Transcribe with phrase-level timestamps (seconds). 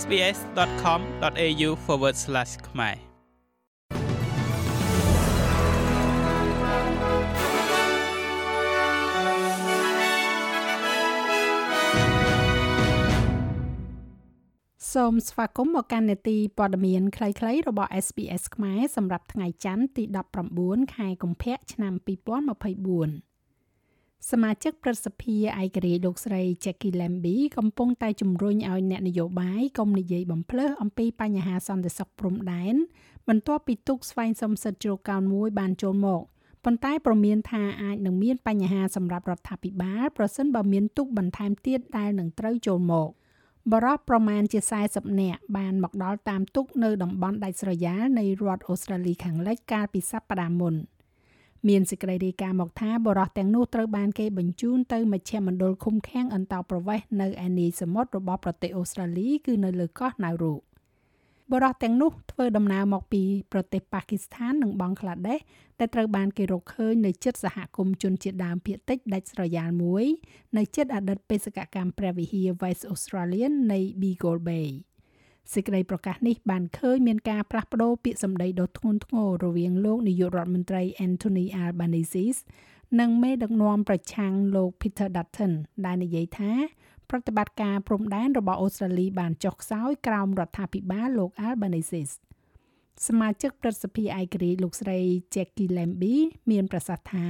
[0.00, 1.70] sbs.com.au/
[2.68, 2.96] ខ្មែរ
[14.92, 20.04] សូមស្វាគមន៍មកកាន់នេតិព័ត៌មានខ្លីៗរបស់ SBS ខ្មែរសម្រាប់ថ្ងៃច័ន្ទទី
[20.48, 23.35] 19ខែកុម្ភៈឆ្នាំ2024
[24.30, 32.74] សមាជិកប្រសិទ្ធិឯករាជ្យលោកស្រី Jackie Lambie កំពុងតែជំរុញឲ្យអ្នកនយោបាយកុំនិយាយបំភ្លើសអំពីបញ្ហាសន្តិសុខព្រំដែន
[33.28, 36.22] បន្ទាប់ពីទូកស្វែងសុំសិទ្ធិជ្រកកោនមួយបានចូលមក
[36.64, 43.10] ប៉ុន្តែប្រមានថាអាចនឹងមានបញ្ហាសម្រាប់រដ្ឋាភិបាលប្រសិនបើមានទូកបន្ថែមទៀតដែលនឹងត្រូវចូលមក។
[43.72, 50.74] បរិះប្រមាណជា40នាក់បានមកដល់តាមទុកនៅតំបន់ដាច់ស្រយាលនៃរដ្ឋអូស្ត្រាលីខាងលិចកាលពីសប្តាហ៍មុន
[51.68, 60.54] មានសេចក្តីរាយការណ៍មកថាបរិះទាំងនោះត្រូវបានគេបញ្ជូនទៅមជ្ឈមណ្ឌលឃុំឃាំងអន្តោប្រវេសន៍នៅឯនីសមុទ្ររបស់ប្រទេសអូស្ត្រាលីគឺនៅលើកោះណៅរូ
[61.52, 63.22] បរិះទាំងនោះធ្វើដំណើរមកពី
[63.52, 65.38] ប្រទេសប៉ាគីស្ថាននិងបង់ក្លាដេស
[65.78, 70.04] ដែលត្រូវបានគេរកឃើញនៅជិតសហគមន៍ជនជាតិដើមភាគតិចដាច់ស្រយាលមួយ
[70.56, 74.68] នៅជិតអតីតបេសកកម្មព្រះវិហារ West Australian នៃ Beagle Bay
[75.54, 82.26] សេចក្តីប្រកាសនេះបានឃើញមានការផ្លាស់ប្ដូរពាក្យសម្ដីដ៏ធ្ងន់ធ្ងររវាងលោកនាយករដ្ឋមន្ត្រី Anthony Albanese
[83.00, 85.52] និងមេដឹកនាំប្រឆាំងលោក Peter Dutton
[85.84, 86.52] ដែលនិយាយថា
[87.10, 92.02] ប្រតិបត្តិការព្រំដែនរបស់អូស្ត្រាលីបានចុះខ្សោយក្រោមរដ្ឋាភិបាលលោក Albanese
[93.06, 94.98] សមាជិកប្រសិទ្ធិឯករាជ្យលោកស្រី
[95.34, 97.26] Jackie Lambie មានប្រសាសន៍ថា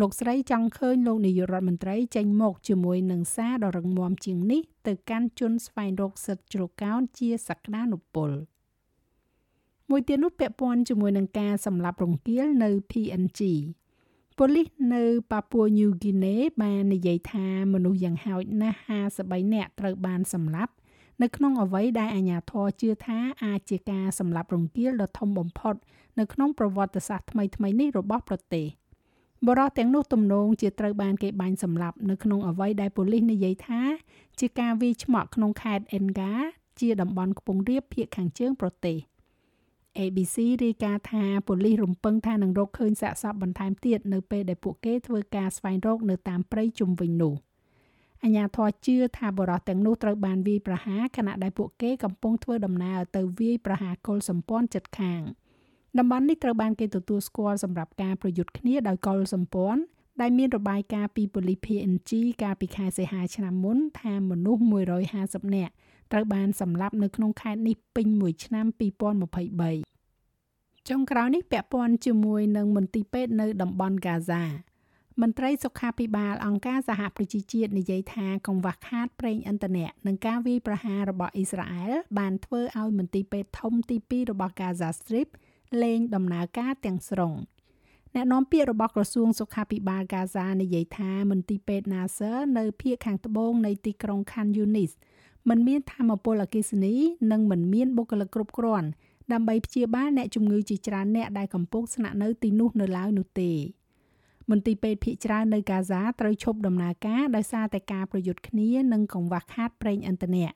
[0.00, 8.30] លោកស្រីចង់ឃើញលោកនាយករដ្ឋមន្ត្រីចេញមកជាមួយនឹងសារដ៏រឹងមាំជាងនេះទៅកាន់ជនស្វែងរកសិទ្ធិជ្រកកោនជាសក្តានុពល
[9.90, 13.40] មួយទៀតនោះពាក់ព័ន្ធជាមួយនឹងការសម្លាប់រង្គាលនៅ PNG
[14.38, 18.78] ប៉ូលីសនៅប៉ាពួញូហ្គីណេបាននិយាយថាមនុស្សយ៉ាងហោចណាស់
[19.16, 20.72] 53នាក់ត្រូវបានសម្លាប់
[21.22, 25.74] នៅក្នុងអ្វីដែលអាជ្ញាធរជឿថាអាចជាការសម្លាប់រង្គាលដ៏ធំបំផុត
[26.18, 28.66] នៅក្នុងប្រវត្តិសាស្ត្រថ្មីៗនេះរបស់ប្រទេស
[29.44, 33.80] បរិះទាំងនោះទំនងជាត្រូវបានគេបាញ់សម្លាប់នៅក្នុងអ្វីដែលប៉ូលីសនិយាយថា
[34.40, 36.32] ជាការវាយឆ្មក់ក្នុងខេត្តអេនហ្កា
[36.80, 38.98] ជាតំបន់ខ្ពង់រាបភាគខាងជើងប្រទេស
[39.98, 47.34] ABC រាយការណ៍ថាប៉ូលីសរំពឹងថានឹងរកឃើញសាកសពបន្ថែមទៀតនៅពេលដែលពួកគេធ្វើការស្វែងរកនៅតាមព្រៃជុំវិញនោះ
[48.24, 55.20] អញ្ញាធរជឿថាបរិះទាំងនោះត្រូវបានវាយប្រហារខណៈដែលពួកគេកំពុងធ្វើដំណើរទៅវាយប្រហារកុលសម្ព័ន្ធចិត្តខាង
[55.98, 59.80] តំបន់នេះត្រូវបានគេទទួលស្គាល់សម្រាប់ការប្រយុទ្ធគ្នាដោយកុលសម្ព័ន្ធ
[60.20, 62.10] ដែលមានរបាយការណ៍ពីប៉ូលីស PNG
[62.42, 64.62] កាលពីខែសីហាឆ្នាំមុនថាមនុស្ស
[65.08, 65.72] 150នាក់
[66.12, 68.66] ត្រូវបានសម្លាប់នៅក្នុងខេត្តនេះពេញមួយឆ្នាំ
[70.16, 74.44] 2023ចុងក្រោយនេះពាក់ព័ន្ធជាមួយនឹងមន្ទីរពេទ្យនៅតំបន់ហ្គាហ្សា
[75.22, 85.28] មន្ត្រីសុខាភិបាលអង្គការសហប្រជាជាតិនិយាយថាកង្វះខាតប្រេងឥន្ធនៈនិងការវាយប្រហាររបស់អ៊ីស្រាអែលបានធ្វើឲ្យមន្ទីរពេទ្យធំទី2របស់ Gaza Strip
[85.82, 87.34] លែងដំណើរការទាំងស្រុង
[88.14, 94.92] អ្នកនាំពាក្យរបស់ក្រសួងសុខាភិបាល Gaza និយាយថាមន្ទីរពេទ្យ Nasser នៅភាគខាងត្បូងនៃទីក្រុង Khan Yunis
[95.48, 96.94] មិនមានធម្មពលអគ្គិសនី
[97.32, 98.88] និងមិនមានបុគ្គលិកគ្រប់គ្រាន់
[99.32, 103.50] ដើម្បីព្យាបាលអ្នកជំងឺជាច្រើនអ្នកដែលកំពុងស្នាក់នៅទីនោះនៅឡើយនោះទេ
[104.50, 110.48] មន្ទីរពេទ្យភ ieck ច្រើននៅកាហ្សាត្រូវឈប់ដំណើរការដោយសារតែការប្រយុទ្ធគ្នានិងកង្វះខាតប្រេងឥន្ធនៈ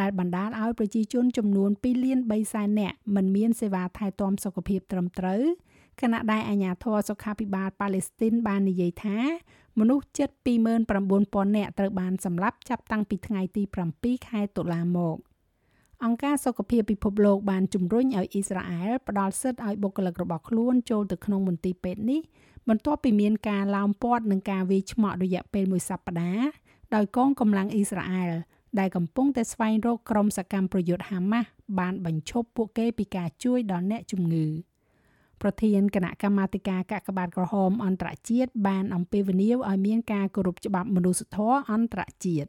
[0.00, 5.42] ដែលបណ្ដាលឲ្យប្រជាជនចំនួន2លាន3សែននាក់មិនមានសេវាថែទាំសុខភាពត្រឹមត្រូវ
[6.00, 9.18] ខណៈដែលអាជ្ញាធរសុខាភិបាលប៉ាឡេស្ទីនបាននិយាយថា
[9.78, 10.30] មនុស្សជិត
[10.88, 13.62] 29000នាក់ត្រូវបានសម្លាប់ចាប់តាំងពីថ្ងៃទី
[13.94, 15.16] 7ខែតុលាមក
[16.04, 22.20] អង្គការសុខភាពពិភពលោកបានជំរុញឲ្យអ៊ីស្រាអែលផ្ដល់សិទ្ធិឲ្យបុគ្គលិករបស់ខ្លួនចូលទៅក្នុងមន្ទីរពេទ្យនេះ
[22.68, 26.46] បន្ទាប់ពីមានការឡោមព័ទ្ធនឹងការវាយឆ្មក់រយៈពេលមួយសប្តាហ៍
[26.94, 28.32] ដោយកងកម្លាំងអ៊ីស្រាអែល
[28.78, 34.46] ដែលកំពុងតែស្វែងរកក្រុមសកម្មប្រយុទ្ធហាម៉ាស់បានបញ្ឈប់ពួកគេពីការជួយដល់អ្នកជំងឺ
[35.42, 42.48] ប្រធានគណៈកម្មាធិការកាកបាទក្រហមអន្តរជាតិបានអំពាវនាវឲ្យមានការគោរពច្បាប់មនុស្សធម៌អន្តរជាតិ